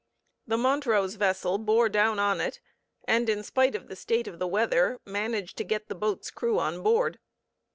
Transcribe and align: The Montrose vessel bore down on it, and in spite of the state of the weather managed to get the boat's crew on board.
The 0.47 0.57
Montrose 0.57 1.13
vessel 1.13 1.59
bore 1.59 1.87
down 1.87 2.17
on 2.17 2.41
it, 2.41 2.59
and 3.07 3.29
in 3.29 3.43
spite 3.43 3.75
of 3.75 3.87
the 3.87 3.95
state 3.95 4.25
of 4.27 4.39
the 4.39 4.47
weather 4.47 4.99
managed 5.05 5.57
to 5.57 5.63
get 5.63 5.89
the 5.89 5.93
boat's 5.93 6.31
crew 6.31 6.57
on 6.57 6.81
board. 6.81 7.19